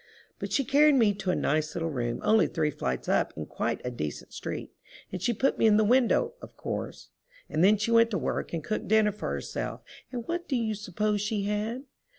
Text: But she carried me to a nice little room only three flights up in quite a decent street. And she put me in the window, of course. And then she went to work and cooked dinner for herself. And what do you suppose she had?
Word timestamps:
But 0.39 0.51
she 0.51 0.65
carried 0.65 0.95
me 0.95 1.13
to 1.13 1.29
a 1.29 1.35
nice 1.35 1.75
little 1.75 1.91
room 1.91 2.21
only 2.23 2.47
three 2.47 2.71
flights 2.71 3.07
up 3.07 3.33
in 3.37 3.45
quite 3.45 3.79
a 3.85 3.91
decent 3.91 4.33
street. 4.33 4.71
And 5.11 5.21
she 5.21 5.31
put 5.31 5.59
me 5.59 5.67
in 5.67 5.77
the 5.77 5.83
window, 5.83 6.33
of 6.41 6.57
course. 6.57 7.09
And 7.47 7.63
then 7.63 7.77
she 7.77 7.91
went 7.91 8.09
to 8.09 8.17
work 8.17 8.51
and 8.51 8.63
cooked 8.63 8.87
dinner 8.87 9.11
for 9.11 9.29
herself. 9.29 9.81
And 10.11 10.27
what 10.27 10.47
do 10.47 10.55
you 10.55 10.73
suppose 10.73 11.21
she 11.21 11.43
had? 11.43 11.83